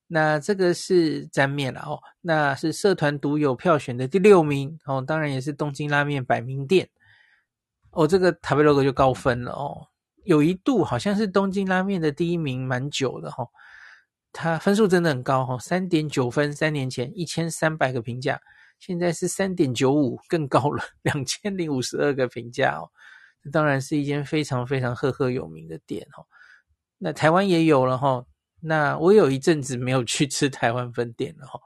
[0.09, 6.89] 那这个是沾面了哦，那是社团独有票选的第六名哦，当然也是东京拉面百名店
[7.91, 9.89] 哦，这个塔贝洛格就高分了哦，
[10.23, 13.49] 有一度好像是东京拉面的第一名蛮久的哈、哦，
[14.33, 18.41] 它分数真的很高哈、哦，三点九分，三年前一千三百个评价，
[18.79, 22.89] 现在是三点九五，更高了，两千零五十二个评价哦。
[23.51, 26.27] 当然是一间非常非常赫赫有名的店哦。
[26.99, 28.25] 那台湾也有了哈。
[28.67, 31.61] 那我有一阵子没有去吃台湾分店了哈。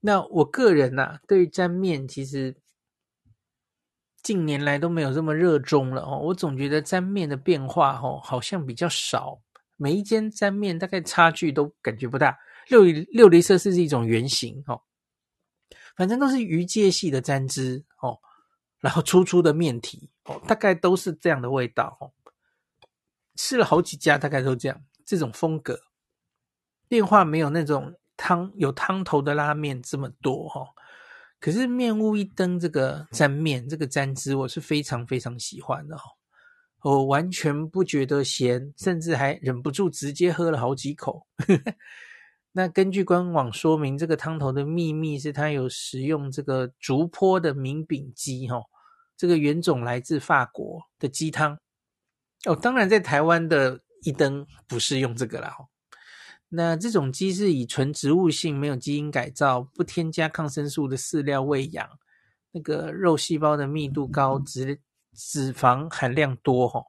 [0.00, 2.56] 那我个人呐，对于沾面其实
[4.22, 6.20] 近年来都没有这么热衷了哦。
[6.20, 9.42] 我总觉得沾面的变化哦，好像比较少。
[9.76, 12.38] 每一间沾面大概差距都感觉不大。
[12.68, 14.82] 六六厘色是一种圆形哦，
[15.96, 18.18] 反正都是鱼介系的沾汁哦。
[18.78, 22.12] 然后粗粗的面体哦，大概都是这样的味道哦。
[23.34, 25.80] 吃了好几家，大概都这样，这种风格
[26.88, 30.66] 变化没有那种汤有汤头的拉面这么多哈。
[31.38, 36.04] 可是面屋一灯这个沾面这个沾汁，我是非常非常喜欢的哈。
[36.82, 41.26] 我完全不觉得咸，甚至还忍不住直接喝了好几口。
[42.52, 48.62] 那根据官网说明，这个汤头的秘密是它有使用这个竹坡的名炳鸡，哈，
[49.16, 51.58] 这个原种来自法国的鸡汤。
[52.46, 55.56] 哦，当然在台湾的一灯不是用这个啦。
[56.48, 61.98] 那这种鸡是以纯植物性、没有基因改造、不添加抗生素的饲料喂养，
[62.52, 64.80] 那个肉细胞的密度高，脂
[65.12, 66.84] 脂肪含量多，哈，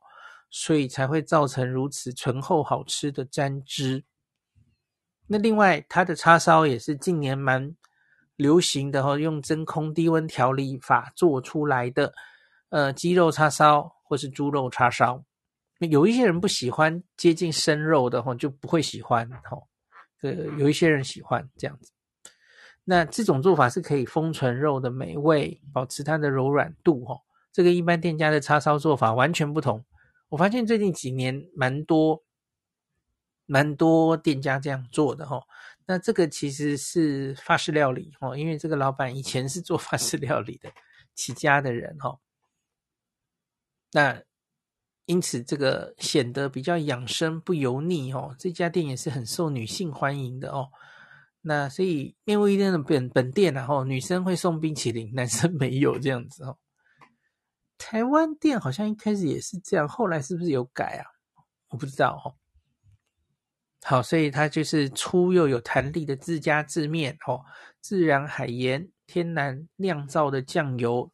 [0.51, 4.03] 所以才会造成如此醇厚好吃的沾汁。
[5.26, 7.76] 那另外，它的叉烧也是近年蛮
[8.36, 12.13] 流行的，哈，用真空低温调理法做出来的，
[12.70, 15.24] 呃，鸡肉叉烧或是猪肉叉烧。
[15.80, 19.67] 有一些人不喜欢接近生肉的，吼，就不会喜欢，吼。
[20.21, 21.91] 呃，有一些人喜欢这样子。
[22.86, 27.21] 那这种做法是可以封存肉的美味，保持它的柔软度，吼。
[27.51, 29.86] 这个一般店家的叉烧做法完全不同。
[30.30, 32.23] 我发现最近几年蛮多，
[33.45, 35.43] 蛮多店家这样做的，吼。
[35.86, 40.71] 那这个其实是法式料理，吼，因为这个老板以前是做法式料理的
[41.13, 42.19] 起家的人，吼。
[43.91, 44.23] 那。
[45.08, 48.36] 因此，这个显得比较养生不油腻哦。
[48.38, 50.68] 这家店也是很受女性欢迎的哦。
[51.41, 56.58] 那所以面窝伊登的本本店然后女生会送冰淇淋，男生没有这样子哦。
[57.78, 61.08] 台湾店好像一开始也是这样，后来是不是有改啊？
[61.70, 62.36] 我不知道哦。
[63.84, 67.45] 好，所以它就是粗又有弹力的自家制面哦，
[67.80, 71.10] 自然海盐、天然酿造的酱油，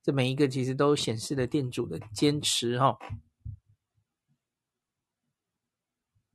[0.00, 2.96] 这每一个其实都显示了店主的坚持哦。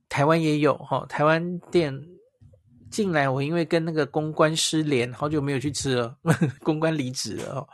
[0.08, 1.92] 台湾也有哈，台湾店
[2.90, 6.18] 进来，我因为跟那个公关失联，好久没有去吃了，
[6.64, 7.68] 公关离职了哦。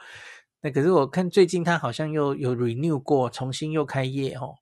[0.61, 4.57] 那可是我看最近他好像又有 renew 过，重新又开业哦。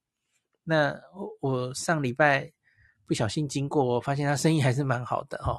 [0.65, 0.95] 那
[1.41, 2.53] 我上礼拜
[3.07, 5.59] 不小心经过，我发现他生意还是蛮好的哦。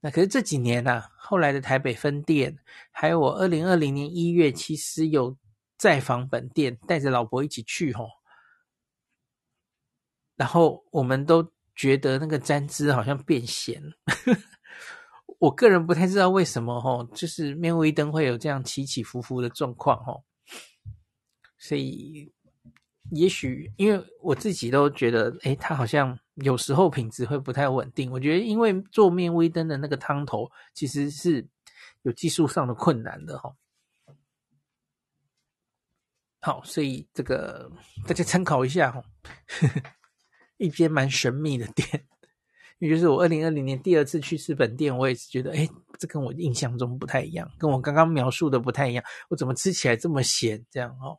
[0.00, 2.56] 那可是这几年啊，后来的台北分店，
[2.90, 5.36] 还有我二零二零年一月，其实有
[5.76, 8.08] 再访本店，带着老婆一起去哦。
[10.36, 13.82] 然后我们都觉得那个沾汁好像变咸，
[15.38, 20.22] 我个人不太知道为什么哦，就是面窝伊登会有这样起起伏伏的状况哦，
[21.58, 22.32] 所以
[23.10, 28.10] 也许因为我自己都觉得，诶，它好像有时候品质会不太稳定。
[28.10, 31.46] 我觉得因为做面窝伊登的那个汤头其实是
[32.02, 33.54] 有技术上的困难的哈。
[36.40, 37.70] 好，所以这个
[38.06, 39.02] 大家参考一下哈。
[40.56, 42.06] 一间蛮神秘的店，
[42.78, 49.04] 也就是我二零二零年第二次去日本店，我也是觉得，哎，这跟我印象中不太一样，跟我刚刚描述的不太一样。
[49.28, 50.64] 我怎么吃起来这么咸？
[50.70, 51.18] 这样哦。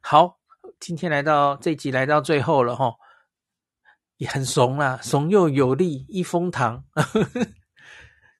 [0.00, 0.38] 好，
[0.78, 2.94] 今天来到这集来到最后了哈、
[4.18, 6.04] 也很怂啦，怂又有力。
[6.08, 6.84] 一风堂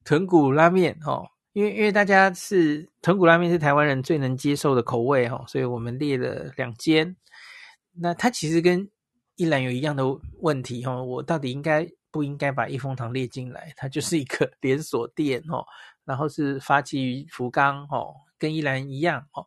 [0.05, 7.17] 豚骨拉面哦，因为因为大家是豚骨拉面是台湾人最能接受的口味哈、所以我们列了两间。
[7.95, 8.89] 那它其实跟
[9.37, 10.05] 一兰有一样的
[10.41, 13.73] 问题哈，我到底应该不应该把一风堂列进来？
[13.77, 15.65] 它就是一个 连锁店哦，
[16.05, 19.47] 然后是发迹于福冈哦，跟一兰一样哦。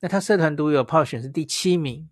[0.00, 2.08] 那它社团独有票选是第七名。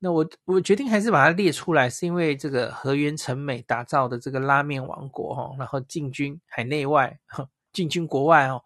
[0.00, 7.18] 那我我决定还是把它列出来，是因为这个河原成美打造的这个拉面王国哈，然后进军海内外，
[7.72, 8.62] 进军国外哦。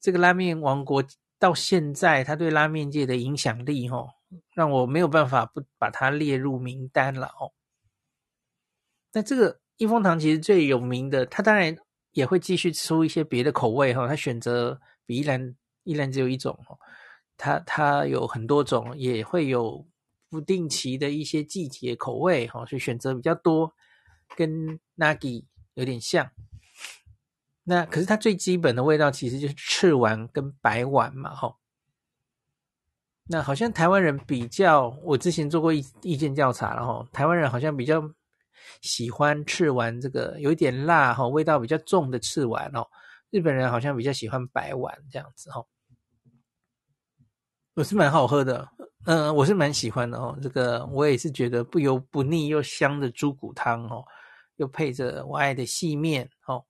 [0.00, 1.04] 这个拉面王国
[1.38, 4.06] 到现在，它对拉面界的影响力哈。
[4.54, 7.52] 让我没有办法不把它列入名单了哦。
[9.12, 11.76] 那这个益丰堂其实最有名的，它当然
[12.12, 14.06] 也会继续出一些别的口味哈。
[14.06, 16.78] 它选择比依兰依兰只有一种哦，
[17.36, 19.86] 它它有很多种，也会有
[20.28, 23.74] 不定期的一些季节口味哈，所以选择比较多，
[24.36, 26.30] 跟 Nagi 有点像。
[27.64, 31.56] 那可是它最基本的味道其实就是赤丸跟白丸嘛哈。
[33.28, 38.02] 那好像台湾人比较，我之前做过意意见调查，然后台湾人好像比较
[38.80, 42.86] 喜欢赤丸这个有一点辣哈，味道比较重的赤丸哦。
[43.30, 45.64] 日本人好像比较喜欢白丸这样子哈。
[47.74, 48.68] 我是蛮好喝的，
[49.04, 50.36] 嗯，我是蛮喜欢的哦。
[50.42, 54.04] 这个我也是觉得不油不腻又香的猪骨汤哦，
[54.56, 56.64] 又配着我爱的细面哦，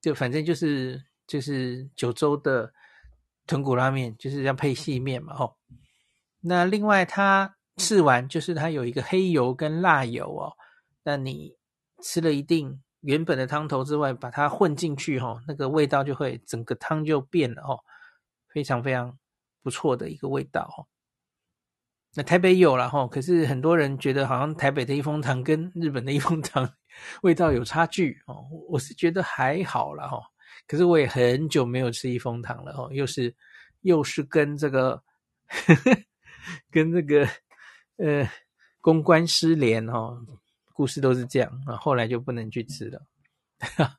[0.00, 2.72] 就反正就是就是九州的。
[3.46, 5.56] 豚骨拉面就是要配细面嘛，吼。
[6.40, 10.52] 那另外它吃完就是它有一个黑油跟辣油哦。
[11.02, 11.56] 那你
[12.02, 17.78] 吃了一定原本的汤头之外，把它混进去，吼，那个味道就会整个汤就变了，哦，
[18.48, 19.18] 非常非常
[19.62, 20.86] 不错的一个味道，哦。
[22.14, 26.68] 那台北有了哈，可是很多人觉得好像台北的益丰堂跟日本的益丰堂
[27.22, 28.44] 味道有差距哦。
[28.68, 30.20] 我是觉得还好了哈，
[30.66, 33.34] 可是我也很久没有吃益丰堂了哦，又是
[33.82, 35.02] 又是跟这个
[35.46, 35.96] 呵呵
[36.70, 37.28] 跟这个
[37.96, 38.28] 呃
[38.80, 40.24] 公关失联哦，
[40.72, 43.02] 故事都是这样啊，后来就不能去吃了，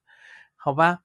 [0.55, 1.01] 好吧？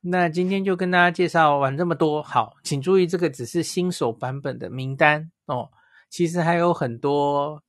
[0.00, 5.70] 那今天就跟大家介绍完这么多，好，请注意这个只是新手版本的名单哦。
[6.08, 7.62] 其实还有很多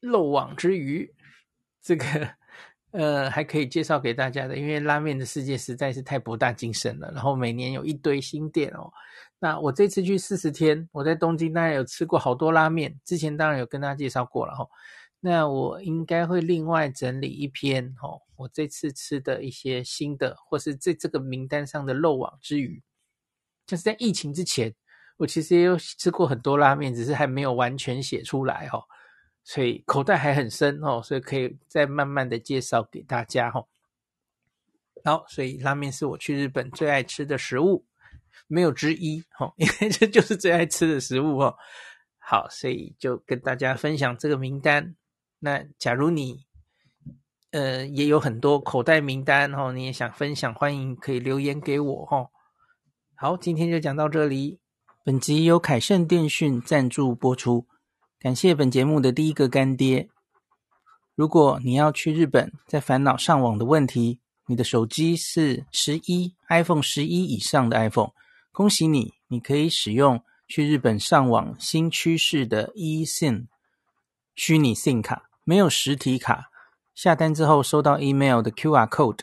[0.00, 1.14] 漏网之鱼，
[1.82, 2.34] 这个
[2.92, 7.12] 呃还可以介绍给大家的，因为拉面的世界实在是太博大精深了。
[7.12, 8.92] 然后每年有一堆新店哦。
[9.42, 14.68] 那我这次去四十天，我在东京当然有吃过好多拉面，之前当然有跟大家介绍过了哈。
[15.18, 22.84] 那我应该会另外整理一篇哦，我这次吃的一些新的，或是这这个名单上的漏网之鱼，
[23.66, 24.72] 就是在疫情之前。
[25.16, 28.84] 我其实也有吃过很多拉面，只是还没有完全写出来哈，
[29.42, 33.66] 所以口袋还很深哦，所以可以再慢慢的介绍给大家哈。
[35.04, 37.84] 好，所以拉面是我去日本最爱吃的食物，
[38.48, 41.54] 没有之一哈， 因为这就是最爱吃的食物哦。
[42.18, 44.94] 好，所以就跟大家分享这个名单。
[45.38, 46.46] 那假如你
[47.50, 52.28] 呃也有很多口袋名单哦，你也想分享，欢迎可以留言给我哈。
[53.14, 54.60] 好，今天就讲到这里。
[55.04, 57.66] 本集由凯盛电讯赞助播出，
[58.20, 60.08] 感谢本节目的第一个干爹。
[61.16, 68.10] 如果你要去日本，在烦恼上网的问题，你的手机是十一 iPhone 十一以上的 iPhone，
[68.50, 73.46] 恭喜你，你可以使用去日本上网新趋势的 eSIM
[74.34, 76.50] 虚拟 SIM 卡，没有实体卡，
[76.94, 79.20] 下单之后收到 email 的 QR code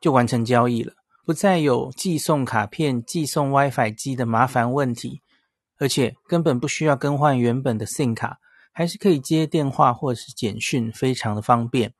[0.00, 0.94] 就完成交易了。
[1.24, 5.22] 不再有寄送卡片、寄送 WiFi 机的麻烦问题，
[5.78, 8.38] 而且根本不需要更换原本的 SIM 卡，
[8.72, 11.94] 还是可以接电话或是简讯，非常的方便。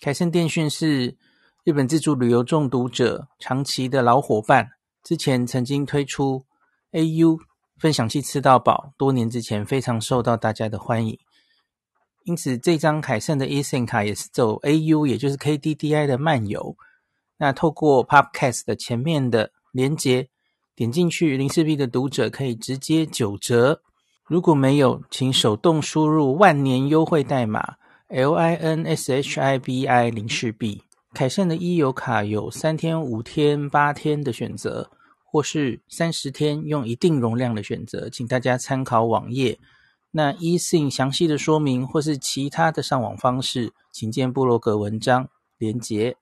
[0.00, 1.16] 凯盛电讯是
[1.68, 4.70] 日本自助旅游中毒者长期的老伙伴，
[5.04, 6.46] 之前曾经推出
[6.92, 7.38] AU
[7.76, 11.18] 分享器吃到饱，多年之前非常受到大家的欢迎，
[12.24, 16.74] 因此这张凯盛的 eSIM 卡也是走 AU，也就是 KDDI 的漫游。
[17.36, 20.30] 那透过 Podcast 的前面的连结，
[20.74, 23.82] 点进去，零四 B 的读者可以直接九折。
[24.24, 27.74] 如果没有，请手动输入万年优惠代码
[28.08, 30.84] L I N S H I B I 零四 B。
[31.18, 34.88] 凯盛的一游卡有三天、五天、八天的选择，
[35.24, 39.58] 或是三十天用一定容量的选择，请大家参考网页。
[40.12, 46.16] 那 E 信详细的说明或是其他的上网方式，请见布洛格文章连结。